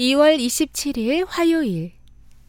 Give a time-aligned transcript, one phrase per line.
[0.00, 1.92] 2월 27일 화요일.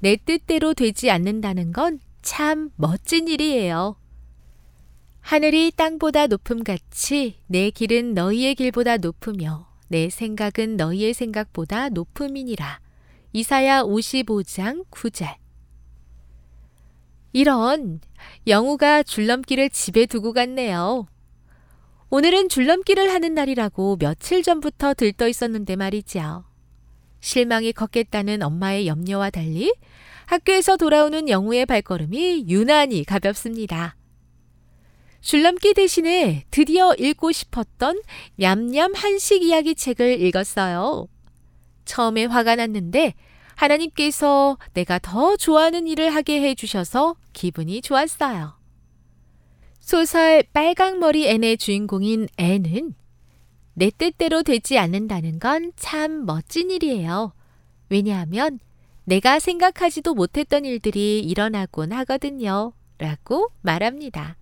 [0.00, 3.96] 내 뜻대로 되지 않는다는 건 참 멋진 일이에요.
[5.20, 12.80] 하늘이 땅보다 높음 같이 내 길은 너희의 길보다 높으며 내 생각은 너희의 생각보다 높음이니라.
[13.34, 15.36] 이사야 55장 9절.
[17.34, 18.00] 이런
[18.46, 21.06] 영우가 줄넘기를 집에 두고 갔네요.
[22.08, 26.44] 오늘은 줄넘기를 하는 날이라고 며칠 전부터 들떠 있었는데 말이죠.
[27.24, 29.74] 실망이 컸겠다는 엄마의 염려와 달리
[30.26, 33.96] 학교에서 돌아오는 영우의 발걸음이 유난히 가볍습니다.
[35.22, 38.02] 줄넘기 대신에 드디어 읽고 싶었던
[38.36, 41.08] 냠냠 한식 이야기 책을 읽었어요.
[41.86, 43.14] 처음에 화가 났는데
[43.54, 48.58] 하나님께서 내가 더 좋아하는 일을 하게 해주셔서 기분이 좋았어요.
[49.80, 52.94] 소설 빨강머리 앤의 주인공인 앤은
[53.74, 57.32] 내 뜻대로 되지 않는다는 건 참 멋진 일이에요.
[57.88, 58.58] 왜냐하면
[59.04, 62.72] 내가 생각하지도 못했던 일들이 일어나곤 하거든요.
[62.98, 64.36] 라고 말합니다.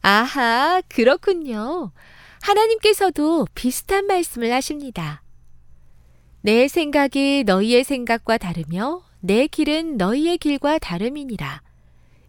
[0.00, 1.92] 아하, 그렇군요.
[2.42, 5.22] 하나님께서도 비슷한 말씀을 하십니다.
[6.40, 11.62] 내 생각이 너희의 생각과 다르며 내 길은 너희의 길과 다름이니라.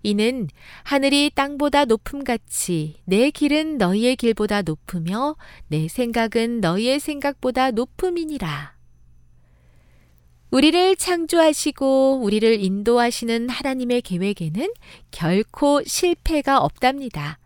[0.01, 0.47] 이는
[0.83, 5.35] 하늘이 땅보다 높음 같이 내 길은 너희의 길보다 높으며
[5.67, 8.77] 내 생각은 너희의 생각보다 높음이니라.
[10.51, 14.73] 우리를 창조하시고 우리를 인도하시는 하나님의 계획에는
[15.11, 17.37] 결코 실패가 없답니다.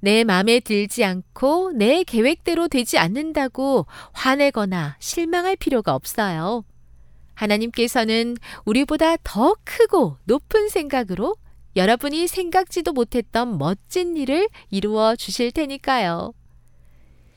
[0.00, 6.64] 내 마음에 들지 않고 내 계획대로 되지 않는다고 화내거나 실망할 필요가 없어요.
[7.34, 11.36] 하나님께서는 우리보다 더 크고 높은 생각으로
[11.76, 16.32] 여러분이 생각지도 못했던 멋진 일을 이루어 주실 테니까요.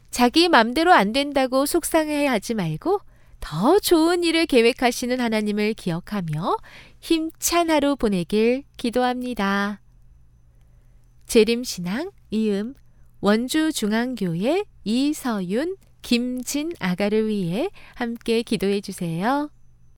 [0.10, 3.02] 자기 맘대로 안 된다고 속상해 하지 말고
[3.42, 6.58] 더 좋은 일을 계획하시는 하나님을 기억하며
[7.00, 9.82] 힘찬 하루 보내길 기도합니다.
[11.26, 12.74] 재림신앙 이음
[13.22, 19.50] 원주 중앙교회 이서윤 김진 아가를 위해 함께 기도해 주세요.